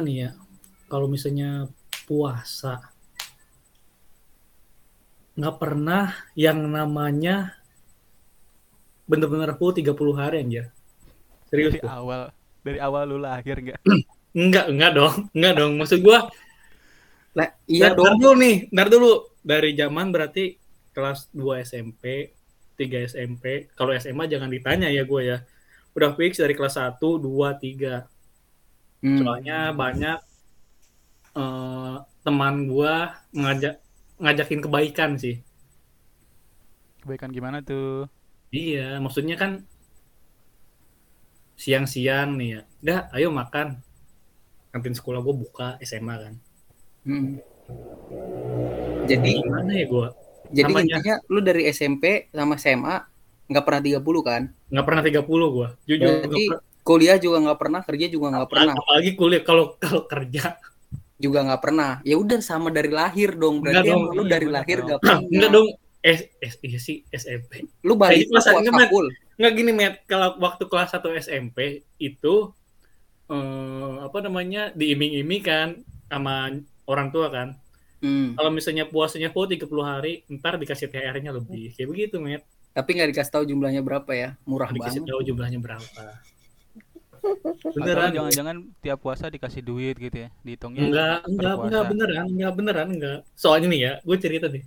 gua 0.00 0.08
nih 0.08 0.16
ya, 0.16 0.30
kalau 0.88 1.06
misalnya 1.12 1.68
puasa 2.08 2.80
nggak 5.36 5.56
pernah 5.60 6.16
yang 6.32 6.64
namanya 6.64 7.60
bener-bener 9.04 9.52
full 9.60 9.76
30 9.76 9.92
hari 10.16 10.40
anjir. 10.40 10.72
Serius 11.52 11.76
dari 11.76 11.84
awal 11.84 12.32
dari 12.64 12.78
awal 12.80 13.04
lu 13.12 13.20
lahir 13.20 13.60
nggak 13.60 13.80
Enggak, 14.40 14.66
enggak 14.72 14.92
dong. 14.96 15.14
Enggak 15.36 15.54
dong. 15.60 15.72
Maksud 15.76 16.00
gua 16.00 16.32
Nah, 17.30 17.46
iya 17.70 17.94
dong. 17.94 18.10
ntar 18.10 18.14
dulu 18.16 18.34
nih, 18.40 18.56
ntar 18.72 18.88
dulu. 18.88 19.12
Dari 19.44 19.70
zaman 19.76 20.08
berarti 20.10 20.56
kelas 20.96 21.28
2 21.36 21.62
SMP, 21.62 22.32
3 22.74 23.06
SMP. 23.06 23.68
Kalau 23.76 23.92
SMA 23.94 24.24
jangan 24.26 24.50
ditanya 24.50 24.88
ya 24.90 25.04
gue 25.06 25.22
ya. 25.22 25.38
Udah 25.94 26.10
fix 26.18 26.42
dari 26.42 26.58
kelas 26.58 26.74
1, 26.74 26.98
2, 26.98 27.54
3. 27.54 28.19
Hmm. 29.00 29.18
Soalnya 29.18 29.72
banyak 29.72 30.18
eh, 31.32 31.94
teman 32.20 32.66
gue 32.66 32.94
ngajak 33.32 33.74
ngajakin 34.18 34.60
kebaikan 34.60 35.10
sih. 35.16 35.40
kebaikan 37.00 37.32
gimana 37.32 37.60
tuh 37.60 38.04
Iya, 38.50 38.98
maksudnya 38.98 39.34
kan 39.34 39.64
siang-siang 41.54 42.34
nih 42.34 42.48
ya. 42.50 42.60
Udah, 42.80 42.98
ayo 43.12 43.28
makan. 43.30 43.78
Kantin 44.70 44.92
sekolah 44.92 45.20
gue 45.20 45.34
buka 45.34 45.78
SMA 45.80 46.14
kan. 46.18 46.34
Hmm. 47.02 47.38
Jadi 49.06 49.38
Gimana 49.38 49.70
ya 49.70 49.86
gue? 49.86 50.08
jadi 50.50 50.66
Namanya- 50.66 50.98
intinya 50.98 51.14
lu 51.26 51.40
dari 51.40 51.62
SMP 51.66 52.26
sama 52.28 52.54
SMA 52.56 52.96
nggak 53.46 53.64
pernah 53.64 53.80
30 53.80 54.02
kan? 54.20 54.42
Nggak 54.66 54.84
pernah 54.84 55.02
30 55.02 55.22
gue. 55.48 55.68
Jujur, 55.86 56.10
per- 56.26 56.62
kuliah 56.80 57.16
juga 57.16 57.36
nggak 57.40 57.58
pernah, 57.58 57.80
kerja 57.82 58.06
juga 58.08 58.26
nggak 58.32 58.48
pernah, 58.50 58.74
apalagi 58.74 59.10
kuliah 59.14 59.42
kalau 59.42 59.74
kalau 59.76 60.04
kerja 60.04 60.56
juga 61.16 61.38
nggak 61.44 61.60
pernah. 61.60 61.90
Ya 62.02 62.16
udah 62.16 62.40
sama 62.40 62.72
dari 62.72 62.88
lahir 62.88 63.36
dong. 63.36 63.60
Berarti 63.60 63.84
Enggak 63.84 63.92
dong, 63.92 64.02
lu 64.16 64.22
iya, 64.24 64.30
dari 64.30 64.46
lahir 64.48 64.78
nggak 64.80 64.98
pernah. 64.98 65.20
enggak 65.28 65.50
dong 65.52 65.68
S, 66.00 66.20
S 66.40 66.54
iya 66.64 66.80
sih 66.80 67.04
SMP 67.12 67.68
Lu 67.84 67.92
balik 67.92 68.24
kelas 68.32 68.48
enggak, 68.56 68.88
full. 68.88 69.12
nggak 69.36 69.52
gini 69.52 69.70
met 69.70 69.94
kalau 70.08 70.40
waktu 70.40 70.64
kelas 70.64 70.96
1 70.96 71.04
SMP 71.20 71.58
itu 71.96 72.34
eh, 73.28 73.94
apa 74.00 74.18
namanya 74.20 74.72
diiming-iming 74.72 75.42
kan 75.44 75.68
sama 76.06 76.56
orang 76.84 77.08
tua 77.10 77.28
kan 77.28 77.48
Hmm. 78.00 78.32
kalau 78.32 78.48
misalnya 78.48 78.88
puasanya 78.88 79.28
full 79.28 79.44
30 79.44 79.60
hari 79.84 80.24
ntar 80.32 80.56
dikasih 80.56 80.88
THR-nya 80.88 81.36
lebih 81.36 81.76
kayak 81.76 81.84
begitu 81.84 82.16
met 82.16 82.40
Tapi 82.72 82.96
nggak 82.96 83.12
dikasih 83.12 83.28
tahu 83.28 83.44
jumlahnya 83.44 83.84
berapa 83.84 84.08
ya? 84.16 84.40
Murah 84.48 84.72
dikasih 84.72 85.04
banget. 85.04 85.10
tahu 85.12 85.20
jumlahnya 85.20 85.60
berapa 85.60 86.04
beneran. 87.76 88.10
Jangan-jangan 88.12 88.56
tiap 88.80 88.98
puasa 89.00 89.28
dikasih 89.28 89.62
duit 89.62 89.96
gitu 89.96 90.26
ya 90.26 90.28
dihitungnya 90.42 90.80
enggak 90.88 91.18
enggak 91.28 91.54
puasa. 91.54 91.66
enggak 91.68 91.84
beneran 91.92 92.26
enggak 92.32 92.52
beneran 92.56 92.88
enggak. 92.96 93.18
Soalnya 93.36 93.68
nih 93.70 93.80
ya 93.80 93.92
gue 94.02 94.16
cerita 94.16 94.46
nih. 94.48 94.64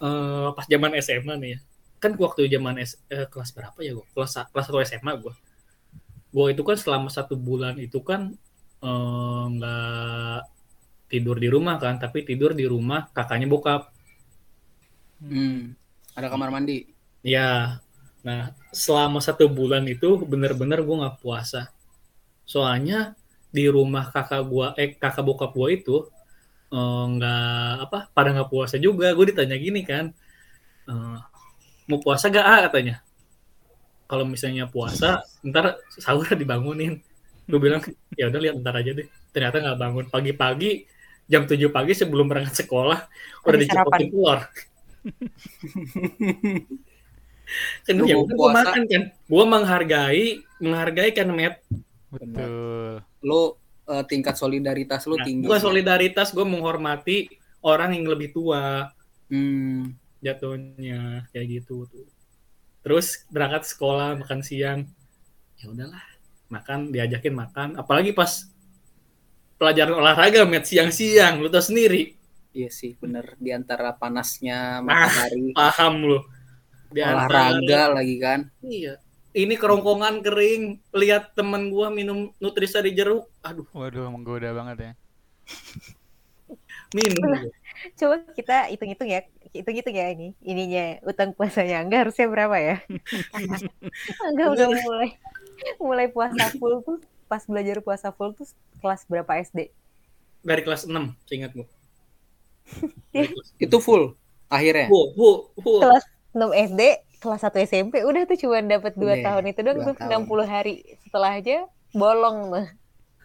Eh, 0.00 0.48
pas 0.56 0.66
zaman 0.68 0.90
SMA 1.00 1.34
nih 1.40 1.50
ya. 1.56 1.58
Kan 2.00 2.16
waktu 2.16 2.48
zaman 2.48 2.80
S, 2.80 2.96
eh, 3.12 3.28
kelas 3.28 3.50
berapa 3.52 3.78
ya 3.84 3.92
gue 3.92 4.06
kelas 4.16 4.48
kelas 4.52 4.66
1 4.72 4.88
SMA 4.88 5.12
gue 5.20 5.34
gue 6.30 6.46
itu 6.54 6.62
kan 6.62 6.78
selama 6.78 7.10
satu 7.10 7.34
bulan 7.34 7.74
itu 7.82 7.98
kan 8.06 8.32
eh, 8.84 9.44
nggak 9.50 10.40
tidur 11.10 11.36
di 11.42 11.48
rumah 11.50 11.76
kan 11.82 11.98
tapi 11.98 12.22
tidur 12.22 12.54
di 12.54 12.64
rumah 12.64 13.10
kakaknya 13.10 13.50
bokap. 13.50 13.90
Hmm. 15.20 15.76
Ada 16.16 16.32
kamar 16.32 16.48
mandi. 16.54 16.88
ya 17.20 17.76
nah 18.20 18.52
selama 18.72 19.20
satu 19.20 19.48
bulan 19.48 19.84
itu 19.88 20.24
bener-bener 20.28 20.84
gue 20.84 20.96
nggak 21.00 21.24
puasa 21.24 21.72
soalnya 22.50 23.14
di 23.54 23.70
rumah 23.70 24.10
kakak 24.10 24.42
gua 24.50 24.74
eh 24.74 24.98
kakak 24.98 25.22
bokap 25.22 25.54
gua 25.54 25.70
itu 25.70 26.10
eh, 26.74 27.04
nggak 27.14 27.74
apa 27.86 27.98
pada 28.10 28.34
nggak 28.34 28.50
puasa 28.50 28.74
juga. 28.82 29.14
Gue 29.14 29.30
ditanya 29.30 29.54
gini 29.54 29.86
kan 29.86 30.10
eh, 30.90 31.18
mau 31.86 31.98
puasa 32.02 32.26
gak 32.30 32.46
ah 32.46 32.60
katanya. 32.66 33.02
Kalau 34.10 34.26
misalnya 34.26 34.66
puasa 34.66 35.22
ntar 35.46 35.78
sahur 35.94 36.26
dibangunin. 36.40 36.98
Gue 37.46 37.60
bilang 37.62 37.82
ya 38.18 38.26
udah 38.30 38.40
lihat 38.42 38.54
ntar 38.62 38.74
aja 38.82 38.90
deh. 38.98 39.06
Ternyata 39.30 39.56
nggak 39.62 39.78
bangun. 39.78 40.04
Pagi-pagi 40.10 40.86
jam 41.30 41.46
7 41.46 41.70
pagi 41.70 41.94
sebelum 41.94 42.26
berangkat 42.26 42.66
sekolah 42.66 42.98
udah 43.46 43.58
dicekokin 43.58 44.10
telur. 44.10 44.40
Kan 47.86 48.06
ya 48.06 48.14
gue 48.14 48.48
makan 48.54 48.82
kan. 48.86 49.02
Gue 49.26 49.44
menghargai 49.46 50.38
menghargai 50.62 51.10
kan 51.10 51.26
met 51.34 51.58
betul 52.10 53.00
Lu 53.22 53.54
eh, 53.86 54.04
tingkat 54.06 54.34
solidaritas 54.34 55.02
lu 55.06 55.16
Nah, 55.16 55.24
tinggi. 55.24 55.46
gue 55.46 55.58
solidaritas 55.58 56.30
gue 56.30 56.44
menghormati 56.44 57.26
orang 57.62 57.94
yang 57.94 58.06
lebih 58.06 58.30
tua 58.30 58.90
Hmm. 59.26 59.94
jatuhnya 60.18 61.24
kayak 61.30 61.46
gitu 61.60 61.86
tuh 61.86 62.06
terus 62.80 63.24
berangkat 63.28 63.62
sekolah 63.64 64.16
makan 64.16 64.40
siang 64.40 64.80
ya 65.56 65.68
udahlah 65.68 66.02
makan 66.48 66.90
diajakin 66.90 67.34
makan 67.34 67.68
apalagi 67.74 68.10
pas 68.10 68.48
pelajaran 69.54 69.94
olahraga 69.94 70.42
met 70.44 70.64
siang-siang 70.64 71.38
lu 71.38 71.46
tau 71.46 71.60
sendiri 71.60 72.16
Iya 72.50 72.66
sih, 72.66 72.98
bener. 72.98 73.38
Di 73.38 73.54
antara 73.54 73.94
panasnya 73.94 74.82
Ah. 74.82 75.06
matahari, 75.06 75.54
paham 75.54 75.94
lu 76.02 76.18
Di 76.90 76.98
antara- 76.98 77.54
olahraga 77.54 77.82
lagi 77.94 78.16
kan. 78.18 78.40
iya 78.60 78.98
ini 79.32 79.54
kerongkongan 79.58 80.22
kering. 80.24 80.78
Lihat 80.94 81.34
temen 81.34 81.70
gua 81.70 81.88
minum 81.88 82.30
nutrisari 82.42 82.94
jeruk. 82.94 83.26
Aduh. 83.42 83.66
Waduh 83.74 84.10
menggoda 84.10 84.50
banget 84.54 84.76
ya. 84.78 84.92
Minum. 86.90 87.50
Coba 87.96 88.20
kita 88.36 88.68
hitung-hitung 88.68 89.08
ya, 89.08 89.24
hitung-hitung 89.56 89.94
ya 89.96 90.12
ini, 90.12 90.36
ininya 90.44 91.00
utang 91.06 91.32
puasanya. 91.32 91.80
Enggak 91.80 92.08
harusnya 92.08 92.26
berapa 92.28 92.56
ya? 92.58 92.76
enggak 94.34 94.48
udah 94.52 94.66
mulai. 94.68 95.10
Mulai 95.80 96.06
puasa 96.10 96.50
full 96.56 96.82
tuh 96.84 96.98
pas 97.30 97.46
belajar 97.46 97.78
puasa 97.80 98.10
full 98.10 98.34
tuh 98.34 98.48
kelas 98.82 99.06
berapa 99.06 99.32
SD? 99.38 99.70
dari 100.40 100.62
kelas 100.64 100.88
6 100.88 100.96
seingat 101.28 101.52
gua. 101.52 101.68
Itu 103.64 103.76
full 103.80 104.16
akhirnya. 104.48 104.88
Full, 104.88 105.06
full, 105.14 105.36
full. 105.60 105.80
Kelas 105.84 106.04
6 106.32 106.70
SD, 106.72 106.82
kelas 107.20 107.44
1 107.44 107.68
SMP 107.68 108.00
udah 108.00 108.24
tuh 108.24 108.38
cuma 108.40 108.64
dapat 108.64 108.96
2 108.96 109.04
Udah, 109.04 109.16
tahun 109.20 109.44
itu 109.52 109.60
doang 109.60 109.78
tuh 109.84 109.94
tahun. 109.94 110.24
60 110.24 110.48
hari. 110.48 110.74
Setelah 111.04 111.30
aja 111.36 111.68
bolong 111.92 112.38
tuh. 112.48 112.66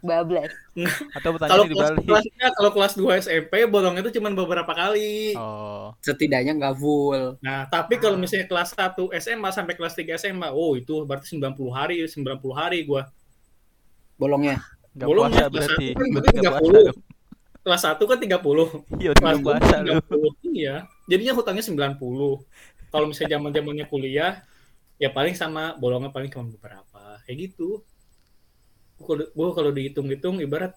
Bablas. 0.05 0.53
atau 1.17 1.33
kalau 1.33 1.65
pertanyaan 1.65 1.97
kelas, 1.97 1.97
kelasnya 2.05 2.47
kalau 2.53 2.71
kelas 2.77 2.93
2 2.93 3.23
SMP 3.25 3.53
bolongnya 3.65 4.05
itu 4.05 4.21
cuma 4.21 4.29
beberapa 4.29 4.69
kali. 4.69 5.33
oh 5.33 5.97
Setidaknya 6.03 6.53
nggak 6.53 6.75
full. 6.77 7.41
Nah, 7.41 7.65
tapi 7.65 7.97
kalau 7.97 8.13
misalnya 8.13 8.45
kelas 8.45 8.77
1 8.77 8.93
SMA 9.17 9.49
sampai 9.49 9.73
kelas 9.73 9.97
3 9.97 10.21
SMA, 10.21 10.53
oh 10.53 10.77
itu 10.77 11.01
berarti 11.09 11.33
90 11.33 11.57
hari, 11.73 12.05
90 12.05 12.21
hari 12.53 12.85
gua. 12.85 13.09
Bolongnya. 14.21 14.61
nggak 14.95 15.07
Bolong 15.09 15.27
puasa 15.27 15.41
ya, 15.41 15.47
berarti 15.51 15.87
kelas 15.91 15.99
satu 15.99 15.99
kan 15.99 16.07
berarti 16.13 16.29
puasa 16.37 16.61
30. 16.61 16.87
dong 16.87 16.99
Kelas 17.65 17.81
1 17.81 17.97
kan 17.97 18.17
30. 18.21 19.01
iya 19.01 19.09
udah 19.09 19.21
Kelas 19.25 19.37
nggak 19.41 19.41
2 19.41 19.57
puasa 19.57 19.75
lu 19.81 19.93
30. 20.45 20.53
Iya. 20.53 20.75
Jadinya 21.09 21.33
hutangnya 21.33 21.63
90. 21.65 22.74
Kalau 22.95 23.11
misalnya 23.11 23.35
zaman-zamannya 23.35 23.85
kuliah, 23.91 24.39
ya 24.95 25.11
paling 25.11 25.35
sama 25.35 25.75
bolongnya 25.75 26.15
paling 26.15 26.31
cuma 26.31 26.47
beberapa. 26.47 27.19
Kayak 27.27 27.51
gitu. 27.51 27.83
Gua 29.35 29.51
kalau 29.51 29.75
dihitung-hitung 29.75 30.39
ibarat 30.39 30.71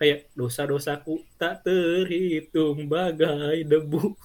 kayak 0.00 0.32
dosa-dosaku 0.32 1.20
tak 1.36 1.60
terhitung 1.60 2.88
bagai 2.88 3.68
debu. 3.68 4.16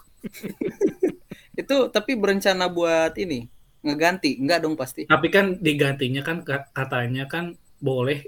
Itu 1.60 1.92
tapi 1.92 2.16
berencana 2.16 2.72
buat 2.72 3.12
ini 3.20 3.52
ngeganti, 3.84 4.40
enggak 4.40 4.64
dong 4.64 4.80
pasti. 4.80 5.04
Tapi 5.04 5.28
kan 5.28 5.60
digantinya 5.60 6.24
kan 6.24 6.48
ka- 6.48 6.72
katanya 6.72 7.28
kan 7.28 7.60
boleh 7.84 8.24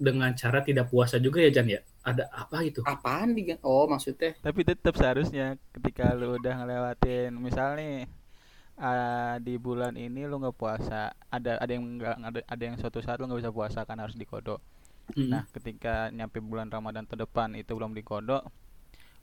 dengan 0.00 0.32
cara 0.32 0.64
tidak 0.64 0.88
puasa 0.88 1.20
juga 1.20 1.44
ya 1.44 1.52
Jan 1.52 1.68
ya. 1.68 1.80
Ada 2.04 2.28
apa 2.32 2.56
gitu? 2.68 2.84
Apaan 2.84 3.32
diganti? 3.32 3.64
Oh, 3.64 3.88
maksudnya 3.88 4.36
tapi 4.44 4.60
tetap 4.62 4.94
seharusnya 5.00 5.56
ketika 5.72 6.12
lu 6.12 6.36
udah 6.36 6.54
ngelewatin 6.60 7.32
misalnya 7.40 8.04
ah, 8.78 9.38
di 9.40 9.54
bulan 9.56 9.94
ini 9.96 10.26
lu 10.26 10.36
nggak 10.42 10.56
puasa 10.56 11.14
ada 11.30 11.56
ada 11.58 11.72
yang 11.72 11.84
nggak 11.98 12.14
ada, 12.20 12.40
ada 12.44 12.62
yang 12.62 12.76
suatu 12.76 13.00
saat 13.00 13.16
lu 13.22 13.26
nggak 13.30 13.40
bisa 13.46 13.52
puasa 13.54 13.80
kan 13.88 13.98
harus 13.98 14.14
dikodok 14.14 14.60
Hmm. 15.04 15.28
nah 15.28 15.44
ketika 15.52 16.08
nyampe 16.16 16.40
bulan 16.40 16.72
Ramadan 16.72 17.04
ke 17.04 17.12
depan 17.12 17.52
itu 17.60 17.76
belum 17.76 17.92
dikodok 17.92 18.40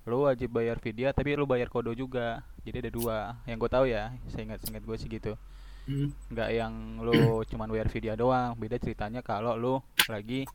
lu 0.06 0.30
wajib 0.30 0.54
bayar 0.54 0.78
vidya 0.78 1.10
tapi 1.10 1.34
lu 1.34 1.50
bayar 1.50 1.74
kodo 1.74 1.90
juga 1.98 2.46
jadi 2.62 2.86
ada 2.86 2.92
dua 2.94 3.18
yang 3.50 3.58
gue 3.58 3.66
tahu 3.66 3.90
ya 3.90 4.14
seingat 4.30 4.62
seingat 4.62 4.86
gue 4.86 4.98
sih 5.02 5.10
gitu 5.10 5.34
Hmm. 5.90 6.14
nggak 6.30 6.50
yang 6.54 7.02
lu 7.02 7.42
cuman 7.50 7.66
bayar 7.74 7.90
vidya 7.90 8.14
doang 8.14 8.54
beda 8.62 8.78
ceritanya 8.78 9.26
kalau 9.26 9.58
lu 9.58 9.76
lagi 10.06 10.46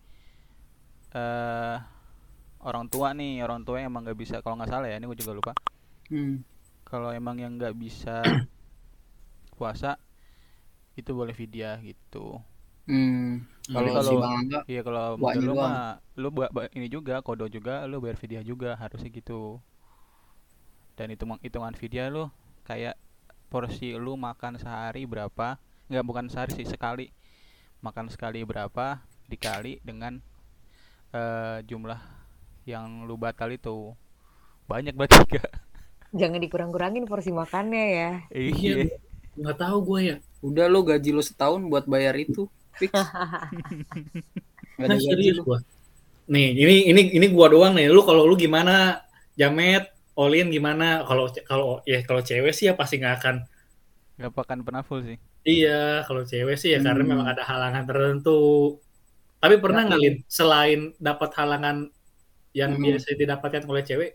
eh 1.11 1.77
orang 2.67 2.91
tua 2.91 3.15
nih 3.15 3.47
orang 3.47 3.63
tua 3.63 3.79
yang 3.79 3.95
emang 3.95 4.03
nggak 4.11 4.19
bisa 4.19 4.37
kalau 4.43 4.59
nggak 4.59 4.71
salah 4.71 4.91
ya 4.91 4.99
ini 4.99 5.07
gue 5.07 5.19
juga 5.23 5.33
lupa 5.39 5.53
hmm. 6.11 6.35
kalau 6.83 7.15
emang 7.15 7.39
yang 7.39 7.55
nggak 7.55 7.75
bisa 7.79 8.21
puasa 9.57 9.97
itu 10.99 11.11
boleh 11.15 11.33
vidya 11.33 11.79
gitu 11.81 12.43
Hmm. 12.87 13.43
Kalau 13.67 13.99
si 13.99 14.15
kalau- 14.15 14.23
Angga 14.23 14.61
Iya 14.71 14.81
kalau 14.87 15.19
lu 15.19 15.53
mah 15.59 15.99
lu 16.15 16.31
buat 16.31 16.55
ini 16.71 16.87
juga 16.87 17.19
kodo 17.19 17.51
juga 17.51 17.83
lu 17.91 17.99
bayar 17.99 18.15
vidya 18.15 18.41
juga 18.47 18.79
harusnya 18.79 19.11
gitu. 19.11 19.59
Dan 20.95 21.11
hitung 21.11 21.35
hitungan 21.43 21.75
vidya 21.75 22.07
lu 22.09 22.31
kayak 22.63 22.95
porsi 23.51 23.91
lu 23.99 24.15
makan 24.15 24.63
sehari 24.63 25.03
berapa? 25.03 25.59
Enggak 25.91 26.05
bukan 26.07 26.25
sehari 26.31 26.55
sih 26.55 26.67
sekali. 26.67 27.11
Makan 27.83 28.07
sekali 28.07 28.47
berapa 28.47 29.03
dikali 29.27 29.83
dengan 29.83 30.23
eh, 31.11 31.67
jumlah 31.67 31.99
yang 32.73 33.07
lu 33.09 33.15
batal 33.25 33.49
itu. 33.59 33.95
Banyak 34.71 34.95
berarti 34.99 35.19
gak? 35.35 35.51
Jangan 36.21 36.41
dikurang-kurangin 36.45 37.05
porsi 37.11 37.31
makannya 37.41 37.85
ya. 37.99 38.11
Iya. 38.35 38.75
Nggak 39.41 39.57
tahu 39.63 39.77
gue 39.89 40.01
ya. 40.11 40.17
udah 40.49 40.65
lo 40.73 40.79
gaji 40.89 41.11
lo 41.17 41.23
setahun 41.29 41.61
buat 41.71 41.85
bayar 41.93 42.15
itu 42.25 42.41
fix. 42.79 42.95
Gak 44.79 44.89
ada 44.89 44.97
Nah, 44.97 44.99
gaji 45.09 45.29
serius 45.29 45.39
lo. 45.39 45.45
gua. 45.47 45.59
Nih, 46.35 46.47
ini 46.63 46.75
ini 46.91 47.03
ini 47.19 47.27
gua 47.37 47.47
doang 47.55 47.75
nih. 47.79 47.87
Lu 47.95 48.03
kalau 48.09 48.25
lu 48.31 48.35
gimana? 48.45 48.73
Jamet, 49.41 49.85
Olin 50.23 50.49
gimana? 50.57 51.05
Kalau 51.09 51.25
kalau 51.51 51.67
ya 51.91 51.99
kalau 52.09 52.23
cewek 52.29 52.53
sih 52.57 52.67
ya 52.71 52.75
pasti 52.81 52.95
nggak 53.01 53.15
akan. 53.21 53.37
Gak 54.21 54.33
akan 54.45 54.59
pernah 54.67 54.83
full 54.85 55.03
sih. 55.09 55.19
Iya, 55.51 55.71
kalau 56.07 56.23
cewek 56.31 56.57
sih 56.61 56.69
ya 56.75 56.79
karena 56.87 57.03
Hmm. 57.03 57.11
memang 57.11 57.27
ada 57.33 57.43
halangan 57.51 57.85
tertentu. 57.89 58.31
Tapi 59.43 59.55
pernah 59.63 59.81
nggak 59.87 60.01
Lin 60.03 60.17
selain 60.27 60.81
dapat 60.99 61.31
halangan 61.39 61.77
yang 62.61 62.73
Hmm. 62.73 62.83
biasa 62.85 63.09
didapatkan 63.21 63.65
oleh 63.71 63.83
cewek, 63.89 64.11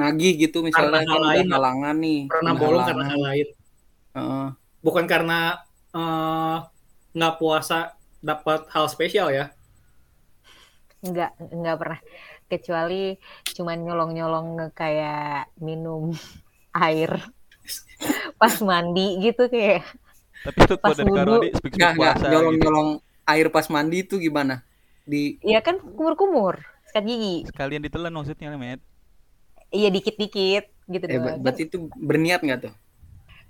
Nagih 0.00 0.32
gitu 0.42 0.58
misalnya 0.68 0.98
Karena 0.98 0.98
hal 1.08 1.20
lain, 1.28 1.46
halangan 1.54 1.96
nih. 2.04 2.20
pernah 2.30 2.54
bolong 2.60 2.84
karena 2.88 3.04
hal 3.10 3.20
lain? 3.28 3.46
Heeh. 4.14 4.50
Bukan 4.84 5.04
karena 5.12 5.60
eh, 5.92 6.56
nggak 7.16 7.34
puasa 7.40 7.96
dapat 8.24 8.68
hal 8.72 8.86
spesial 8.88 9.28
ya? 9.32 9.52
Enggak, 11.06 11.30
enggak 11.54 11.76
pernah. 11.80 12.00
Kecuali 12.50 12.94
cuman 13.56 13.76
nyolong-nyolong 13.86 14.48
kayak 14.78 15.48
minum 15.66 16.02
air 16.84 17.10
pas 18.40 18.54
mandi 18.68 19.00
gitu 19.24 19.42
kayak 19.52 19.84
Tapi 20.44 20.58
itu 20.64 20.74
Pas 20.82 20.96
dari. 20.96 21.12
Karodi 21.16 21.48
speak 21.56 21.76
Nggak, 21.76 21.92
nggak, 22.00 22.16
puasa 22.16 22.28
gitu. 22.52 22.68
nyolong-nyolong 22.70 22.88
air 23.28 23.46
pas 23.54 23.66
mandi 23.74 23.96
itu 24.04 24.14
gimana? 24.20 24.54
Di 25.04 25.36
Iya 25.48 25.60
kan 25.66 25.76
kumur-kumur, 25.96 26.54
sikat 26.90 27.04
gigi. 27.06 27.36
Sekalian 27.46 27.80
ditelan 27.80 28.10
maksudnya, 28.10 28.50
Met. 28.54 28.82
Iya 29.70 29.88
dikit-dikit 29.88 30.64
gitu 30.84 31.04
eh, 31.06 31.14
doang. 31.14 31.38
berarti 31.38 31.62
itu 31.64 31.86
berniat 31.94 32.42
nggak 32.42 32.58
tuh? 32.66 32.74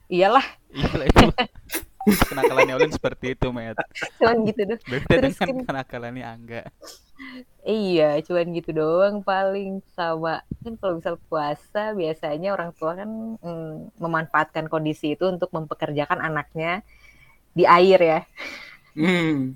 Iyalah, 0.07 0.45
Iya 0.69 0.91
lah 0.93 1.07
itu. 1.07 1.25
Kenakalannya 2.33 2.75
Olin 2.77 2.93
seperti 2.93 3.33
itu, 3.33 3.49
Met. 3.49 3.77
cuman 4.19 4.37
gitu 4.45 4.61
doang. 4.69 4.81
Beda 4.85 5.05
Terus 5.09 5.35
dengan 5.35 5.49
kan- 5.57 5.65
kenakalannya 5.65 6.25
Angga. 6.25 6.63
Iya, 7.61 8.17
cuman 8.25 8.57
gitu 8.57 8.73
doang 8.73 9.21
paling 9.21 9.85
sama 9.93 10.41
kan 10.65 10.73
kalau 10.77 10.97
misal 10.97 11.21
puasa 11.29 11.93
biasanya 11.93 12.57
orang 12.57 12.73
tua 12.73 12.97
kan 12.97 13.37
mm, 13.37 14.01
memanfaatkan 14.01 14.67
kondisi 14.67 15.13
itu 15.13 15.29
untuk 15.29 15.53
mempekerjakan 15.53 16.17
anaknya 16.19 16.81
di 17.53 17.69
air 17.69 18.01
ya. 18.01 18.21
Hmm. 18.97 19.55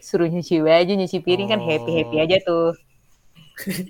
Suruh 0.00 0.26
nyuci 0.26 0.58
baju, 0.58 0.92
nyuci 0.96 1.20
piring 1.20 1.48
kan 1.48 1.60
Oh. 1.60 1.68
happy-happy 1.68 2.16
aja 2.18 2.36
tuh. 2.42 2.72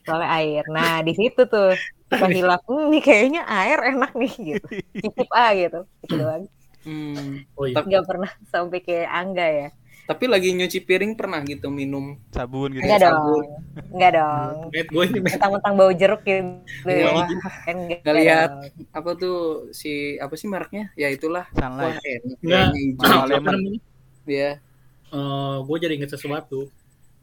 Soalnya 0.03 0.31
air. 0.35 0.65
Nah, 0.69 1.00
di 1.00 1.12
situ 1.12 1.44
tuh 1.44 1.76
kita 2.09 2.26
hilaf, 2.26 2.62
"Hmm, 2.65 2.88
nih 2.88 3.03
kayaknya 3.03 3.43
air 3.44 3.79
enak 3.93 4.12
nih 4.12 4.32
gitu. 4.32 4.67
Cicip 4.97 5.29
ah 5.31 5.50
gitu. 5.53 5.81
Gitu 6.03 6.15
doang. 6.17 6.44
Hmm. 6.82 7.44
Oh 7.53 7.65
iya. 7.65 7.79
Nggak 7.79 8.05
pernah 8.05 8.31
sampai 8.49 8.81
kayak 8.81 9.09
Angga 9.09 9.44
ya. 9.47 9.69
Tapi 10.09 10.25
lagi 10.25 10.56
nyuci 10.56 10.81
piring 10.81 11.12
pernah 11.12 11.44
gitu 11.44 11.69
minum. 11.69 12.17
Sabun 12.32 12.73
gitu. 12.73 12.81
Enggak 12.81 13.00
dong. 13.05 13.12
sabun. 13.12 13.44
Enggak 13.93 14.12
dong. 14.17 14.55
Met 14.73 14.88
gue 14.88 15.03
ini 15.05 15.19
Met. 15.20 15.32
Mentang-mentang 15.37 15.75
bau 15.76 15.93
jeruk 15.93 16.23
gitu. 16.25 16.49
Iya, 16.88 16.97
ya. 16.97 17.09
Wah. 17.12 17.29
Kan 17.61 17.76
enggak 17.85 17.99
Nggak 18.00 18.17
lihat. 18.17 18.49
dong. 18.49 18.88
Apa 18.97 19.11
tuh 19.21 19.37
si 19.76 19.93
apa 20.17 20.32
sih 20.32 20.49
mereknya? 20.49 20.88
Ya 20.97 21.12
itulah. 21.12 21.44
Wah, 21.53 21.61
Sunlight. 21.61 22.00
enak. 22.00 22.41
Nggak. 22.41 22.41
Kayaknya 22.41 22.81
hijau. 22.81 23.05
Mama 23.05 23.21
Apa 23.21 23.29
lemon. 23.29 23.53
namanya? 23.53 23.81
Ya. 24.25 24.50
Eh, 25.09 25.56
gue 25.61 25.76
jadi 25.76 25.93
inget 25.93 26.11
sesuatu. 26.11 26.73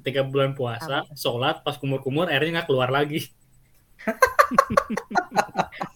Ketika 0.06 0.22
bulan 0.22 0.54
puasa, 0.54 1.02
sholat, 1.18 1.66
pas 1.66 1.81
kumur-kumur, 1.81 2.30
airnya 2.30 2.62
nggak 2.62 2.69
keluar 2.69 2.94
lagi. 2.94 3.25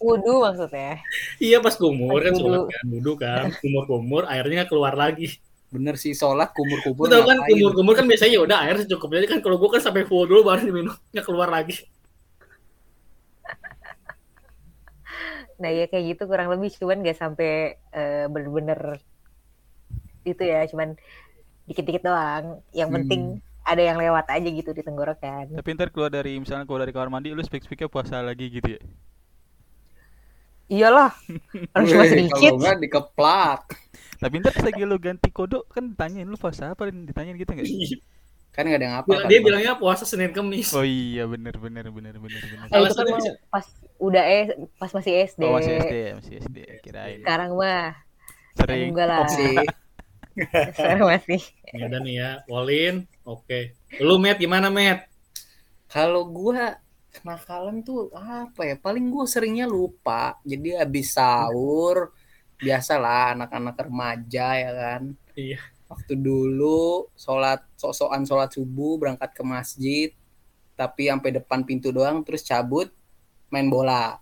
Wudhu 0.02 0.42
maksudnya. 0.42 0.98
Iya, 1.38 1.62
pas 1.62 1.78
kumur 1.78 2.18
kan 2.18 2.34
Pas 2.34 2.42
sholat 2.42 2.66
kan, 2.66 2.84
wudhu 2.90 3.14
kan, 3.14 3.54
kumur-kumur, 3.62 4.26
airnya 4.26 4.66
nggak 4.66 4.70
keluar 4.74 4.98
lagi. 4.98 5.38
Bener 5.70 5.94
sih 5.94 6.10
sholat 6.10 6.50
kumur-kumur. 6.50 7.06
Tau 7.06 7.22
kan 7.22 7.38
kumur-kumur 7.46 7.94
kan 7.94 8.10
biasanya 8.10 8.34
ya 8.34 8.42
udah 8.42 8.58
air 8.66 8.82
secukupnya 8.82 9.30
kan 9.30 9.38
kalau 9.38 9.62
gue 9.62 9.70
kan 9.70 9.78
sampai 9.78 10.02
full 10.02 10.26
dulu 10.26 10.42
baru 10.42 10.66
diminum 10.66 10.98
nggak 11.14 11.22
keluar 11.22 11.46
lagi. 11.46 11.86
Nah 15.60 15.70
ya 15.70 15.86
kayak 15.86 16.16
gitu 16.16 16.22
kurang 16.26 16.50
lebih 16.50 16.72
cuman 16.74 17.04
gak 17.04 17.20
sampai 17.20 17.76
eh, 17.92 18.24
bener-bener 18.26 18.98
itu 20.24 20.42
ya 20.42 20.64
cuman 20.66 20.98
dikit-dikit 21.70 22.02
doang. 22.02 22.66
Yang 22.74 22.88
Hmm. 22.90 22.96
penting 22.98 23.22
ada 23.70 23.82
yang 23.82 23.98
lewat 24.02 24.26
aja 24.26 24.48
gitu 24.50 24.70
di 24.74 24.82
tenggorokan. 24.82 25.54
Tapi 25.54 25.68
ntar 25.78 25.94
keluar 25.94 26.10
dari 26.10 26.34
misalnya 26.36 26.66
keluar 26.66 26.82
dari 26.82 26.90
kamar 26.90 27.08
mandi 27.08 27.30
lu 27.30 27.42
speak 27.46 27.62
speaknya 27.62 27.86
puasa 27.86 28.18
lagi 28.18 28.50
gitu 28.50 28.74
ya. 28.74 28.82
Iyalah. 30.70 31.10
Harus 31.74 31.86
cuma 31.90 32.04
sedikit. 32.06 32.52
Kalau 32.54 32.62
nggak 32.62 32.78
dikeplak. 32.82 33.60
Tapi 34.20 34.34
ntar 34.42 34.52
pas 34.54 34.64
lagi 34.66 34.82
lu 34.86 34.96
ganti 35.00 35.28
kodo 35.32 35.66
kan 35.70 35.82
ditanyain 35.90 36.28
lu 36.28 36.36
puasa 36.38 36.74
apa 36.74 36.90
ditanyain 36.90 37.34
gitu 37.38 37.50
enggak? 37.54 37.66
Kan 38.50 38.66
nggak 38.66 38.78
ada 38.82 38.86
yang 38.86 38.96
apa. 39.02 39.06
Dia, 39.06 39.26
dia 39.26 39.38
bilangnya 39.42 39.72
puasa 39.78 40.02
Senin 40.06 40.30
Kemis. 40.34 40.70
Oh 40.74 40.86
iya 40.86 41.26
bener 41.26 41.54
bener 41.58 41.86
bener 41.90 42.14
bener 42.18 42.42
bener. 42.42 42.66
Nah, 42.66 42.78
itu 42.82 42.94
kan 42.94 43.06
bisa- 43.14 43.38
pas 43.50 43.66
udah 43.98 44.24
eh 44.26 44.44
pas 44.78 44.90
masih 44.90 45.12
SD. 45.26 45.42
Oh 45.46 45.54
masih 45.58 45.72
SD 45.78 45.94
ya, 45.94 46.12
masih 46.18 46.34
SD 46.42 46.58
kirain. 46.82 47.18
Sekarang 47.22 47.50
mah 47.54 47.94
Sering. 48.58 48.90
enggak 48.94 49.06
lah. 49.06 49.26
Sekarang 50.76 51.06
masih. 51.10 51.40
Ya 51.74 51.84
udah 51.86 52.00
nih 52.02 52.14
ya, 52.18 52.30
Wolin, 52.50 53.06
oke. 53.24 53.76
Lu 54.00 54.16
Matt 54.16 54.40
gimana 54.40 54.68
Matt? 54.68 55.08
Kalau 55.90 56.28
gua 56.28 56.78
kenakalan 57.10 57.82
tuh 57.82 58.08
apa 58.14 58.62
ya? 58.62 58.76
Paling 58.78 59.10
gua 59.10 59.26
seringnya 59.26 59.66
lupa. 59.66 60.38
Jadi 60.46 60.78
habis 60.78 61.14
sahur 61.14 62.14
biasalah 62.60 63.34
anak-anak 63.34 63.76
remaja 63.80 64.48
ya 64.56 64.70
kan. 64.70 65.02
Iya. 65.34 65.60
Waktu 65.90 66.14
dulu 66.14 67.10
sholat 67.18 67.66
sok-sokan 67.74 68.22
sholat 68.22 68.54
subuh 68.54 69.00
berangkat 69.00 69.34
ke 69.34 69.42
masjid 69.42 70.08
tapi 70.78 71.12
sampai 71.12 71.34
depan 71.34 71.60
pintu 71.66 71.90
doang 71.92 72.22
terus 72.22 72.46
cabut 72.46 72.88
main 73.50 73.66
bola. 73.66 74.16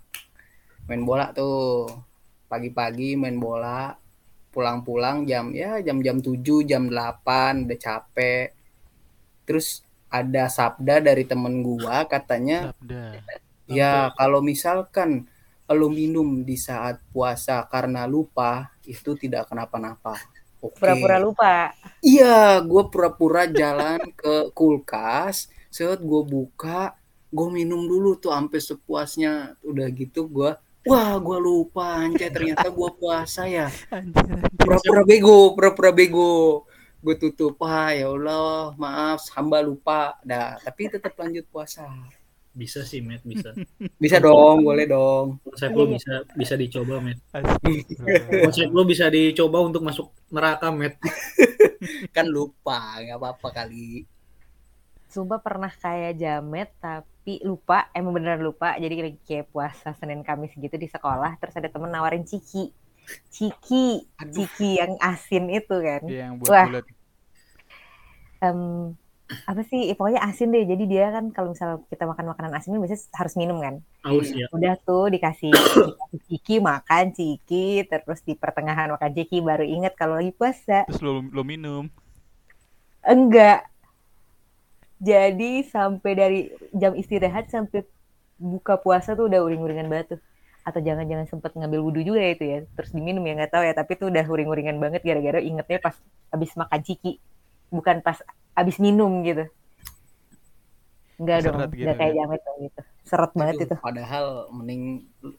Main 0.88 1.04
bola 1.04 1.30
tuh 1.36 1.86
pagi-pagi 2.48 3.14
main 3.14 3.36
bola 3.36 3.92
pulang-pulang 4.48 5.28
jam 5.28 5.52
ya 5.52 5.78
jam-jam 5.84 6.18
7 6.18 6.64
jam 6.64 6.88
8 6.88 7.68
udah 7.68 7.78
capek 7.78 8.57
terus 9.48 9.80
ada 10.12 10.52
sabda 10.52 11.00
dari 11.00 11.24
temen 11.24 11.64
gua 11.64 12.04
katanya 12.04 12.76
Sabda. 12.76 13.24
ya 13.64 14.12
kalau 14.12 14.44
misalkan 14.44 15.24
lo 15.68 15.92
minum 15.92 16.44
di 16.44 16.56
saat 16.56 17.00
puasa 17.12 17.60
karena 17.68 18.08
lupa 18.08 18.72
itu 18.88 19.12
tidak 19.20 19.52
kenapa-napa. 19.52 20.16
Oke. 20.64 20.80
Pura-pura 20.80 21.16
lupa. 21.20 21.76
iya 22.00 22.56
gua 22.64 22.88
pura-pura 22.88 23.44
jalan 23.44 24.00
ke 24.20 24.48
kulkas 24.56 25.52
saat 25.68 26.00
gua 26.00 26.24
buka 26.24 26.96
gua 27.28 27.48
minum 27.52 27.84
dulu 27.84 28.16
tuh 28.16 28.32
sampai 28.32 28.60
sepuasnya. 28.64 29.60
Udah 29.60 29.92
gitu 29.92 30.24
gua 30.24 30.56
wah 30.88 31.20
gua 31.20 31.36
lupa 31.36 32.00
anjay 32.00 32.32
ternyata 32.32 32.72
gua 32.72 32.88
puasa 32.96 33.44
ya. 33.44 33.68
Pura-pura 34.64 35.04
bego 35.04 35.52
pura-pura 35.52 35.92
bego 35.92 36.64
gue 36.98 37.14
tutup 37.14 37.54
wah 37.62 37.94
ya 37.94 38.10
Allah 38.10 38.74
maaf 38.74 39.30
hamba 39.38 39.62
lupa 39.62 40.18
dah 40.26 40.58
tapi 40.62 40.90
tetap 40.90 41.14
lanjut 41.14 41.46
puasa 41.50 41.86
Bisa 42.58 42.82
sih 42.82 42.98
Matt, 42.98 43.22
bisa. 43.22 43.54
bisa 44.02 44.18
dong 44.18 44.66
boleh 44.66 44.82
dong 44.82 45.38
Konsep 45.46 45.70
lu 45.70 45.94
bisa 45.94 46.26
bisa 46.34 46.58
dicoba 46.58 46.98
Matt. 46.98 47.22
Astagfirullah. 47.30 48.50
Konsep 48.50 48.68
lu 48.74 48.82
bisa 48.82 49.06
dicoba 49.14 49.62
untuk 49.62 49.86
masuk 49.86 50.10
neraka 50.34 50.74
Matt. 50.74 50.98
kan 52.16 52.26
lupa 52.26 52.98
nggak 52.98 53.14
apa-apa 53.14 53.48
kali 53.62 54.02
Sumpah 55.08 55.40
pernah 55.40 55.72
kayak 55.72 56.20
jamet 56.20 56.68
tapi 56.84 57.40
lupa, 57.40 57.88
emang 57.96 58.12
beneran 58.12 58.44
lupa. 58.44 58.76
Jadi 58.76 59.16
kayak 59.24 59.48
puasa 59.48 59.96
Senin 59.96 60.20
Kamis 60.20 60.52
gitu 60.52 60.76
di 60.76 60.84
sekolah, 60.84 61.40
terus 61.40 61.56
ada 61.56 61.72
temen 61.72 61.88
nawarin 61.88 62.28
ciki. 62.28 62.68
Ciki, 63.32 64.04
Aduh. 64.20 64.32
ciki 64.34 64.78
yang 64.80 64.94
asin 65.00 65.48
itu 65.48 65.76
kan. 65.80 66.02
Iya, 66.04 66.32
yang 66.32 66.34
Wah. 66.44 66.66
bulat-bulat. 66.68 66.84
Em, 68.38 68.60
apa 69.44 69.60
sih, 69.68 69.92
ya 69.92 69.94
pokoknya 69.96 70.20
asin 70.24 70.48
deh. 70.48 70.64
Jadi 70.64 70.84
dia 70.88 71.12
kan 71.12 71.28
kalau 71.32 71.52
misalnya 71.52 71.84
kita 71.92 72.08
makan 72.08 72.32
makanan 72.32 72.52
asin 72.56 72.72
kan 72.76 72.80
biasanya 72.80 73.02
harus 73.12 73.34
minum 73.36 73.58
kan. 73.60 73.74
Aus 74.08 74.32
ya. 74.32 74.48
Udah 74.52 74.74
tuh 74.80 75.12
dikasih, 75.12 75.52
ciki, 76.28 76.60
makan 76.64 77.12
ciki, 77.12 77.84
terus 77.84 78.24
di 78.24 78.32
pertengahan 78.32 78.88
makan 78.92 79.12
ciki 79.12 79.44
baru 79.44 79.64
inget 79.64 79.92
kalau 79.96 80.16
lagi 80.16 80.32
puasa. 80.32 80.88
Terus 80.88 81.02
lu 81.04 81.24
lu 81.28 81.42
minum. 81.44 81.92
Enggak. 83.04 83.68
Jadi 84.98 85.62
sampai 85.62 86.12
dari 86.16 86.40
jam 86.74 86.96
istirahat 86.98 87.46
sampai 87.52 87.86
buka 88.38 88.78
puasa 88.78 89.14
tuh 89.14 89.30
udah 89.30 89.44
uring-uringan 89.44 89.86
banget 89.86 90.16
tuh. 90.16 90.20
Atau 90.68 90.84
jangan-jangan 90.84 91.24
sempat 91.24 91.56
ngambil 91.56 91.80
wudhu 91.80 92.04
juga 92.04 92.20
ya 92.20 92.30
itu 92.36 92.44
ya. 92.44 92.58
Terus 92.76 92.92
diminum 92.92 93.24
ya 93.24 93.32
nggak 93.40 93.52
tahu 93.56 93.64
ya. 93.64 93.72
Tapi 93.72 93.92
tuh 93.96 94.12
udah 94.12 94.24
uring-uringan 94.28 94.76
banget 94.76 95.00
gara-gara 95.00 95.40
ingetnya 95.40 95.80
pas 95.80 95.96
habis 96.28 96.52
makan 96.52 96.80
ciki. 96.84 97.16
Bukan 97.72 98.04
pas 98.04 98.20
habis 98.52 98.76
minum 98.76 99.24
gitu. 99.24 99.48
Enggak 101.18 101.48
dong. 101.48 101.56
Seret 101.56 101.70
gitu 101.72 101.82
Enggak 101.88 101.96
kayak 101.98 102.12
ya. 102.12 102.18
jamet 102.22 102.40
dong 102.44 102.58
gitu. 102.68 102.80
Seret 103.08 103.32
banget 103.32 103.54
Aduh, 103.56 103.64
itu. 103.64 103.74
Padahal 103.80 104.26
mending 104.52 104.82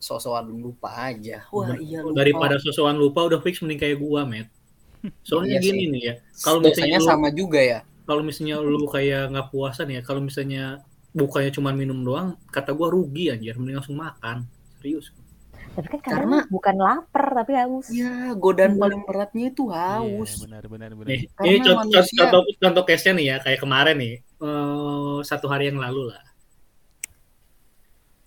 sosokan 0.02 0.46
lupa 0.50 0.90
aja. 1.08 1.46
Wah 1.54 1.78
iya 1.78 2.02
lupa. 2.02 2.18
Daripada 2.26 2.56
sosokan 2.58 2.98
lupa 2.98 3.30
udah 3.30 3.40
fix 3.40 3.62
mending 3.62 3.78
kayak 3.80 4.02
gua, 4.02 4.26
Met. 4.26 4.50
Soalnya 5.24 5.62
Iya 5.62 5.64
gini 5.64 5.84
sih. 5.88 5.92
nih 5.96 6.02
ya. 6.04 6.14
Kalau 6.44 6.60
misalnya 6.60 7.00
lu, 7.00 7.08
sama 7.08 7.28
juga 7.32 7.60
ya. 7.64 7.80
kalau 8.04 8.26
misalnya 8.26 8.56
lu 8.60 8.84
kayak 8.90 9.24
nggak 9.32 9.48
puasa 9.54 9.86
nih 9.86 9.96
ya, 9.96 10.04
kalau 10.04 10.20
misalnya 10.20 10.64
bukannya 11.16 11.52
cuma 11.56 11.70
minum 11.72 12.02
doang, 12.04 12.36
kata 12.52 12.74
gua 12.76 12.92
rugi 12.92 13.32
anjir, 13.32 13.56
mending 13.56 13.80
langsung 13.80 13.96
makan. 13.96 14.44
Serius. 14.80 15.12
Tapi 15.70 15.86
kan 15.86 16.00
karena, 16.02 16.42
Karena- 16.42 16.48
bukan 16.50 16.76
lapar 16.76 17.26
tapi 17.36 17.54
haus. 17.56 17.88
Ya, 17.94 18.34
godaan 18.36 18.74
Iya. 18.76 18.82
paling 18.82 19.02
beratnya 19.06 19.46
itu 19.48 19.64
haus. 19.70 20.32
Iya, 20.34 20.44
benar 20.48 20.64
benar 20.66 20.90
benar. 20.98 21.08
Nih, 21.08 21.22
Karena 21.30 21.46
ini 21.48 21.58
contoh, 21.62 21.78
manusia- 22.00 22.20
contoh, 22.20 22.42
contoh 22.58 22.84
case-nya 22.84 23.14
nih 23.16 23.26
ya, 23.26 23.38
kayak 23.40 23.60
kemarin 23.62 23.96
nih, 23.96 24.14
eh, 24.20 25.18
satu 25.24 25.46
hari 25.46 25.70
yang 25.70 25.80
lalu 25.80 26.10
lah. 26.10 26.24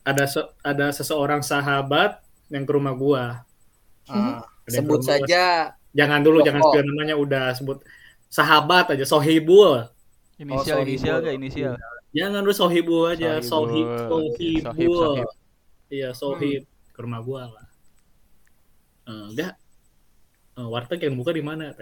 Ada 0.03 0.25
se- 0.27 0.51
ada 0.63 0.87
seseorang 0.91 1.43
sahabat 1.43 2.19
yang 2.49 2.67
ke 2.67 2.73
rumah 2.75 2.95
gua. 2.95 3.25
Ah, 4.11 4.43
Ada 4.67 4.71
yang 4.71 4.75
sebut 4.83 4.99
rumah 4.99 5.07
gua. 5.07 5.13
saja 5.27 5.45
Jangan 5.93 6.25
dulu, 6.25 6.41
Loh, 6.41 6.45
jangan 6.49 6.63
sebut 6.65 6.85
namanya 6.89 7.15
udah 7.21 7.45
sebut 7.53 7.79
sahabat 8.33 8.97
aja, 8.97 9.05
Sohibul. 9.05 9.85
Inisial 10.41 10.81
sorry, 10.81 10.89
inisial 10.89 11.17
Bro. 11.21 11.27
gak 11.29 11.35
inisial? 11.37 11.73
Jangan 12.17 12.41
dulu 12.41 12.55
Sohibul 12.57 13.03
aja, 13.13 13.31
Sohib, 13.45 13.85
Sohibul. 14.09 14.25
Oke, 14.33 14.33
Sohib, 14.41 14.63
Sohibul. 14.65 15.05
Sohib. 15.21 15.29
Iya, 15.93 16.17
Sohib 16.17 16.65
ke 16.89 16.99
rumah 16.99 17.21
gua 17.21 17.53
lah. 17.53 17.67
Eh, 19.05 19.25
enggak. 19.29 19.55
Eh, 20.57 20.65
warteg 20.65 21.05
yang 21.05 21.17
buka 21.17 21.37
di 21.37 21.45
mana? 21.45 21.77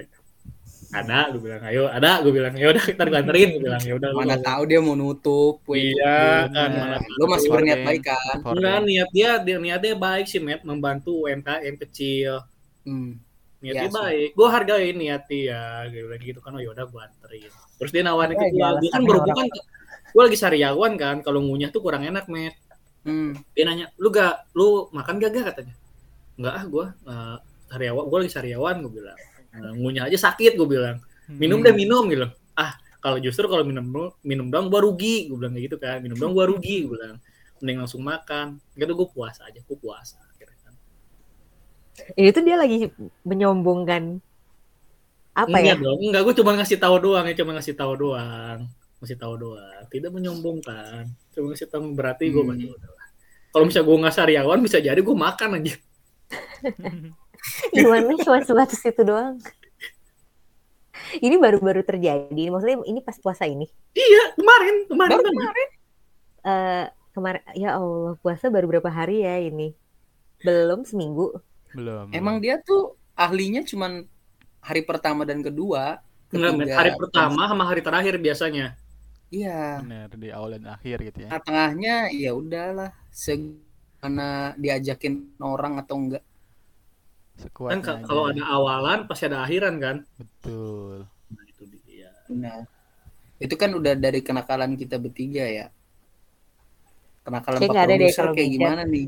Ada, 0.90 1.30
gue 1.30 1.38
bilang. 1.38 1.62
Ayo, 1.62 1.86
ada, 1.86 2.18
gue 2.18 2.32
bilang. 2.34 2.50
Ya 2.58 2.66
udah 2.74 2.82
kita 2.82 3.02
anterin, 3.06 3.48
gue 3.54 3.62
bilang. 3.62 3.78
Ya 3.78 3.94
udah. 3.94 4.10
lu 4.10 4.18
mana 4.18 4.34
nggak- 4.34 4.42
tahu 4.42 4.62
dia 4.66 4.80
mau 4.82 4.98
nutup. 4.98 5.62
Iya, 5.70 5.70
wait. 5.70 6.50
kan, 6.50 6.70
mana 6.74 6.96
Lu 7.14 7.24
masih 7.30 7.48
berniat 7.48 7.80
baik 7.86 8.02
kan? 8.02 8.36
Enggak, 8.42 8.78
niat 8.82 9.08
dia, 9.14 9.30
dia 9.38 9.56
niatnya 9.62 9.94
baik 9.94 10.26
sih, 10.26 10.42
Matt, 10.42 10.66
membantu 10.66 11.30
UMKM 11.30 11.78
kecil. 11.86 12.42
Hmm. 12.82 13.22
Niatnya 13.62 13.86
Iya 13.86 13.86
sih. 13.86 13.94
baik. 13.94 14.28
Gue 14.34 14.48
hargain 14.50 14.96
niat 14.98 15.22
dia, 15.30 15.62
gitu 15.94 16.06
lagi 16.10 16.24
gitu 16.26 16.40
kan. 16.42 16.58
Oh 16.58 16.62
yaudah 16.64 16.82
gue 16.90 16.98
anterin. 16.98 17.50
Terus 17.78 17.90
dia 17.94 18.02
nawarin 18.02 18.34
ke 18.34 18.46
Ya, 18.50 18.50
gue. 18.50 18.58
Gue 18.82 18.90
kan 18.90 18.98
sama 18.98 19.06
berhubung 19.06 19.30
orang. 19.30 19.48
kan, 19.54 19.62
gue 20.10 20.22
lagi 20.26 20.38
sariawan 20.40 20.92
kan. 20.98 21.16
Kalau 21.22 21.38
ngunyah 21.46 21.70
tuh 21.70 21.82
kurang 21.86 22.02
enak, 22.02 22.26
Matt. 22.26 22.58
Hmm. 23.00 23.32
Dia 23.56 23.64
nanya, 23.64 23.86
lu 23.96 24.12
gak, 24.12 24.52
lu 24.52 24.92
makan 24.92 25.16
gak 25.16 25.30
gak 25.32 25.44
katanya? 25.54 25.74
Enggak 26.36 26.54
ah, 26.56 26.64
gue 26.68 26.86
uh, 27.08 27.36
sariawan, 27.72 28.04
gue 28.08 28.18
lagi 28.24 28.32
sariawan, 28.32 28.74
gue 28.84 28.92
bilang. 28.92 29.18
"Eh, 29.50 29.72
ngunyah 29.76 30.04
aja 30.08 30.18
sakit, 30.30 30.56
gue 30.56 30.68
bilang. 30.68 31.00
Minum 31.30 31.60
Hmm. 31.60 31.66
deh 31.70 31.74
minum, 31.76 32.04
gitu. 32.10 32.26
Ah, 32.58 32.76
kalau 33.00 33.16
justru 33.16 33.48
kalau 33.48 33.64
minum 33.64 33.84
minum 34.20 34.46
doang 34.52 34.68
gue 34.68 34.80
rugi, 34.82 35.16
gue 35.32 35.36
bilang 35.36 35.52
kayak 35.56 35.64
gitu 35.70 35.76
kan. 35.80 35.98
Minum 36.04 36.16
doang 36.20 36.34
gue 36.36 36.44
rugi, 36.44 36.84
gue 36.84 36.92
bilang. 36.92 37.16
Mending 37.60 37.78
langsung 37.84 38.02
makan. 38.04 38.60
Gitu 38.76 38.92
gue 38.92 39.08
puasa 39.08 39.48
aja, 39.48 39.60
gue 39.60 39.78
puasa. 39.78 40.20
akhirnya 40.32 40.58
kan. 40.64 40.74
Ini 42.16 42.28
tuh 42.32 42.42
dia 42.44 42.56
lagi 42.56 42.76
menyombongkan 43.24 44.20
apa 45.30 45.46
enggak 45.46 45.62
ya? 45.62 45.74
dong, 45.78 45.98
enggak 46.10 46.22
gue 46.26 46.34
cuma 46.42 46.50
ngasih 46.58 46.78
tahu 46.82 46.96
doang 46.98 47.24
ya, 47.30 47.34
cuma 47.38 47.50
ngasih 47.56 47.74
tahu 47.78 47.92
doang. 47.96 48.66
Ngasih 49.00 49.16
tahu 49.16 49.34
doang. 49.40 49.84
Tidak 49.88 50.12
menyombongkan. 50.12 51.08
Cuma 51.32 51.52
ngasih 51.52 51.68
tahu 51.72 51.96
berarti 51.96 52.28
gue 52.28 52.44
Hmm. 52.44 52.52
masih 52.52 52.68
udah. 52.72 52.90
Kalau 53.50 53.64
misalnya 53.66 53.86
gue 53.88 53.96
nggak 54.06 54.14
sariawan 54.14 54.60
bisa 54.62 54.78
jadi 54.78 55.00
gue 55.00 55.16
makan 55.16 55.50
aja. 55.58 55.74
Gimana 57.74 58.14
cuma 58.20 58.38
sebatas 58.44 58.78
itu 58.84 59.02
doang? 59.02 59.40
Ini 61.18 61.34
baru-baru 61.40 61.82
terjadi. 61.82 62.42
Maksudnya 62.52 62.78
ini 62.86 63.00
pas 63.02 63.18
puasa 63.18 63.48
ini. 63.48 63.66
Iya, 63.96 64.38
kemarin, 64.38 64.74
kemarin 64.86 65.16
Baru 65.18 65.24
banget. 65.26 65.70
Eh 66.40 66.86
kemarin 67.10 67.42
ya 67.58 67.76
Allah 67.76 68.14
puasa 68.22 68.46
baru 68.48 68.70
berapa 68.70 68.86
hari 68.86 69.26
ya 69.26 69.42
ini? 69.42 69.74
Belum 70.46 70.86
seminggu. 70.86 71.42
Belum. 71.74 72.14
Emang 72.14 72.38
dia 72.38 72.62
tuh 72.62 72.94
ahlinya 73.18 73.66
cuman 73.66 74.06
hari 74.62 74.86
pertama 74.86 75.26
dan 75.26 75.42
kedua. 75.42 75.98
Enggak, 76.30 76.70
hari 76.78 76.92
pertama 76.94 77.50
sama 77.50 77.64
hari 77.66 77.82
terakhir 77.82 78.14
biasanya. 78.22 78.78
Iya. 79.30 79.78
benar 79.78 80.10
di 80.10 80.28
awal 80.28 80.58
dan 80.58 80.74
akhir 80.74 80.96
gitu 81.06 81.18
ya. 81.22 81.28
Nah, 81.30 81.40
tengahnya 81.40 81.94
ya 82.10 82.34
udahlah. 82.34 82.90
Segimana 83.08 84.28
diajakin 84.54 85.14
orang 85.38 85.78
atau 85.78 85.96
enggak. 85.96 86.22
Kan 86.22 87.40
Sekuatnya 87.40 87.80
ka- 87.80 87.96
aja. 87.96 88.04
kalau 88.04 88.24
ada 88.26 88.42
awalan 88.44 88.98
pasti 89.06 89.24
ada 89.24 89.40
akhiran 89.40 89.74
kan. 89.78 89.96
betul. 90.14 91.06
Nah, 91.30 91.44
itu 91.46 91.62
dia. 91.86 92.10
Nah, 92.28 92.66
itu 93.38 93.54
kan 93.54 93.70
udah 93.70 93.94
dari 93.94 94.20
kenakalan 94.20 94.74
kita 94.74 94.98
bertiga 94.98 95.46
ya. 95.46 95.66
Kenakalan 97.22 97.58
Pak 97.60 97.70
ada 97.70 97.94
Produser 97.94 98.26
kayak 98.28 98.48
Mizan. 98.48 98.54
gimana 98.56 98.82
nih? 98.84 99.06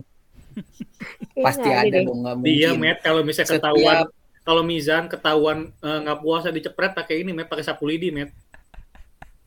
Pasti 1.45 1.69
ada 1.69 1.88
deh. 1.88 2.05
dong, 2.05 2.21
nggak 2.23 2.37
mungkin. 2.38 2.52
Iya, 2.52 2.71
Met, 2.73 2.99
kalau 3.00 3.21
misalnya 3.21 3.49
Setiap- 3.50 3.73
ketahuan 3.73 3.99
kalau 4.43 4.62
Mizan 4.62 5.05
ketahuan 5.07 5.59
eh, 5.73 5.99
nggak 6.02 6.19
puasa 6.21 6.49
dicepret 6.49 6.93
pakai 6.93 7.23
ini, 7.23 7.31
Met, 7.33 7.49
pakai 7.49 7.64
sapu 7.64 7.85
lidi, 7.85 8.11
Met. 8.11 8.31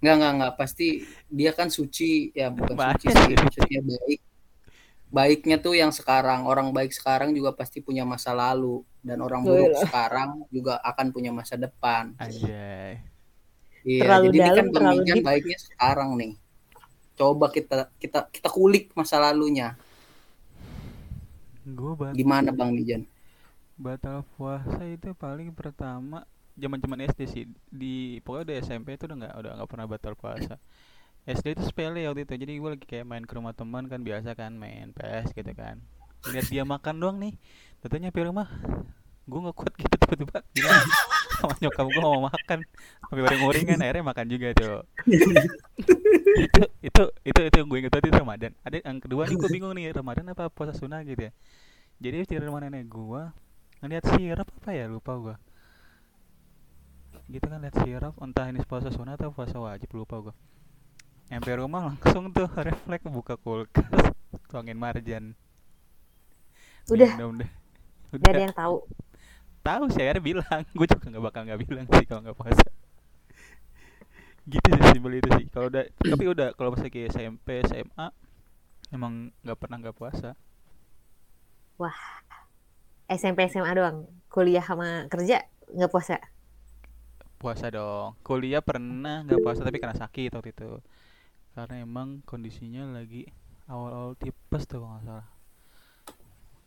Nggak, 0.03 0.15
nggak, 0.19 0.31
nggak. 0.39 0.53
Pasti 0.59 0.87
dia 1.27 1.51
kan 1.55 1.67
suci. 1.71 2.31
Ya, 2.35 2.51
bukan 2.51 2.75
Banyak 2.75 2.99
suci 3.01 3.07
sih. 3.11 3.35
Maksudnya 3.35 3.81
baik. 3.83 4.19
Baiknya 5.09 5.57
tuh 5.61 5.73
yang 5.77 5.91
sekarang. 5.95 6.43
Orang 6.49 6.73
baik 6.75 6.91
sekarang 6.91 7.31
juga 7.31 7.55
pasti 7.55 7.79
punya 7.79 8.03
masa 8.03 8.35
lalu. 8.35 8.83
Dan 8.99 9.21
orang 9.21 9.45
buruk 9.45 9.71
Yalah. 9.71 9.81
sekarang 9.85 10.29
juga 10.49 10.81
akan 10.81 11.07
punya 11.13 11.31
masa 11.31 11.55
depan. 11.55 12.13
Anjay. 12.17 12.99
Iya, 13.85 14.01
Terlalu 14.01 14.25
jadi 14.33 14.37
ini 14.37 14.49
dalam, 14.49 14.57
kan 14.57 14.67
terlalu 14.73 15.01
Mijan 15.05 15.17
deep. 15.21 15.25
baiknya 15.29 15.57
sekarang 15.61 16.09
nih. 16.17 16.33
Coba 17.15 17.45
kita 17.53 17.77
kita 18.01 18.19
kita 18.33 18.49
kulik 18.49 18.89
masa 18.97 19.21
lalunya. 19.21 19.77
Gue 21.65 21.93
bat 21.93 22.13
Gimana 22.13 22.49
Bang 22.53 22.73
Mijan? 22.73 23.05
batal 23.75 24.23
puasa 24.39 24.87
itu 24.87 25.11
paling 25.11 25.51
pertama 25.51 26.23
zaman-zaman 26.55 27.03
SD 27.11 27.21
sih. 27.27 27.43
Di 27.67 28.19
pokoknya 28.23 28.43
udah 28.43 28.55
SMP 28.63 28.87
itu 28.95 29.05
udah 29.05 29.17
nggak 29.19 29.33
udah 29.39 29.51
nggak 29.59 29.69
pernah 29.69 29.85
batal 29.85 30.13
puasa. 30.15 30.55
SD 31.25 31.57
itu 31.59 31.63
sepele 31.67 32.07
waktu 32.07 32.23
itu. 32.23 32.33
Jadi 32.37 32.51
gue 32.57 32.69
lagi 32.75 32.85
kayak 32.87 33.05
main 33.05 33.23
ke 33.27 33.33
rumah 33.35 33.53
teman 33.53 33.85
kan 33.91 34.01
biasa 34.01 34.33
kan 34.37 34.55
main 34.55 34.93
PS 34.95 35.33
gitu 35.33 35.51
kan. 35.57 35.81
Lihat 36.31 36.47
dia 36.49 36.63
makan 36.63 36.95
doang 36.97 37.17
nih. 37.19 37.33
Tentunya 37.83 38.09
di 38.09 38.21
rumah 38.23 38.47
gue 39.25 39.39
nggak 39.41 39.57
kuat 39.57 39.73
gitu 39.73 39.95
tiba-tiba 40.05 40.37
sama 41.41 41.57
nyokap 41.57 41.85
gue 41.89 42.01
mau 42.01 42.21
makan. 42.29 42.59
Sampai 43.09 43.21
uring-uringan 43.25 43.81
akhirnya 43.81 44.03
makan 44.05 44.25
juga 44.29 44.47
tuh. 44.53 44.85
Itu 46.35 46.61
itu 46.85 47.03
itu 47.25 47.39
itu 47.41 47.57
gue 47.65 47.77
inget 47.81 47.93
tadi 47.93 48.07
Ramadan. 48.13 48.53
Ada 48.61 48.85
yang 48.85 49.01
kedua 49.01 49.25
nih 49.25 49.37
gue 49.37 49.49
bingung 49.49 49.73
nih 49.73 49.91
Ramadan 49.91 50.29
apa 50.31 50.53
puasa 50.53 50.77
sunnah 50.77 51.01
gitu 51.03 51.25
ya. 51.27 51.31
Jadi 51.95 52.27
di 52.27 52.35
rumah 52.37 52.61
nenek 52.61 52.85
gue 52.85 53.21
ngeliat 53.83 54.05
sirap 54.13 54.47
apa 54.49 54.71
ya 54.73 54.89
lupa 54.89 55.13
gua 55.19 55.35
gitu 57.25 57.45
kan 57.49 57.57
lihat 57.57 57.75
sirap 57.81 58.13
entah 58.21 58.45
ini 58.45 58.61
puasa 58.61 58.93
sunnah 58.93 59.17
atau 59.17 59.33
puasa 59.33 59.57
wajib 59.57 59.89
lupa 59.97 60.21
gua. 60.21 60.35
Nyampe 61.33 61.51
rumah 61.57 61.89
langsung 61.89 62.29
tuh 62.29 62.45
refleks 62.67 63.05
buka 63.09 63.33
kulkas 63.41 64.13
tuangin 64.49 64.77
marjan. 64.77 65.33
Udah. 66.85 67.11
Minum 67.17 67.41
deh. 67.41 67.49
Gak 68.13 68.21
udah. 68.21 68.31
ada 68.31 68.43
yang 68.45 68.55
tahu. 68.55 68.77
tahu 69.65 69.83
sih 69.89 70.01
akhirnya 70.05 70.21
bilang. 70.21 70.61
Gue 70.77 70.85
juga 70.85 71.05
nggak 71.09 71.23
bakal 71.25 71.41
nggak 71.49 71.59
bilang 71.65 71.85
sih 71.89 72.05
kalau 72.05 72.21
nggak 72.21 72.37
puasa. 72.37 72.67
Gitu 74.45 74.67
sih 74.69 74.85
simpel 74.93 75.17
itu 75.17 75.29
sih. 75.41 75.45
Kalau 75.49 75.67
udah 75.73 75.83
tapi 75.97 76.25
udah 76.29 76.47
kalau 76.53 76.69
masih 76.77 76.93
kayak 76.93 77.09
SMP 77.09 77.65
SMA 77.65 78.07
emang 78.93 79.33
nggak 79.41 79.57
pernah 79.57 79.81
nggak 79.81 79.97
puasa. 79.97 80.37
SMP 83.09 83.49
SMA 83.49 83.73
doang. 83.73 84.05
Kuliah 84.29 84.61
sama 84.61 85.09
kerja 85.09 85.41
nggak 85.73 85.89
puasa. 85.89 86.21
Puasa 87.45 87.69
dong 87.69 88.17
kuliah 88.25 88.65
pernah 88.65 89.21
nggak 89.21 89.37
puasa 89.45 89.61
tapi 89.61 89.77
karena 89.77 89.93
sakit 89.93 90.33
waktu 90.33 90.49
itu 90.49 90.81
karena 91.53 91.85
emang 91.85 92.25
kondisinya 92.25 92.89
lagi 92.89 93.29
awal-awal 93.69 94.17
tipes 94.17 94.65
tuh 94.65 94.81
kalau 94.81 94.97
nggak 94.97 95.05
salah 95.05 95.27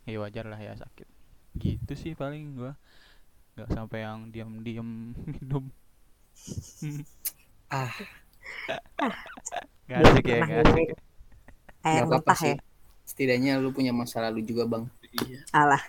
ya 0.06 0.16
wajar 0.22 0.46
lah 0.46 0.60
ya 0.62 0.78
sakit 0.78 1.08
gitu 1.58 1.92
sih 1.98 2.14
paling 2.14 2.54
gua 2.54 2.78
nggak 3.58 3.74
sampai 3.74 4.06
yang 4.06 4.30
diam-diam 4.30 4.86
minum 5.34 5.66
Ah, 7.68 7.90
nggak 9.90 9.98
asik 10.06 10.24
ya 10.24 10.36
nggak 10.46 10.60
asik 10.62 10.86
ya. 10.88 10.96
Air 11.84 12.06
nggak 12.06 12.06
apa-apa 12.06 12.32
mentah 12.32 12.38
sih. 12.38 12.54
ya. 12.54 12.56
Setidaknya 13.04 13.52
lu 13.60 13.74
punya 13.74 13.92
masa 13.92 14.22
lalu 14.24 14.46
juga 14.46 14.64
Bang. 14.64 14.86
Iya. 15.26 15.42
Alah. 15.52 15.82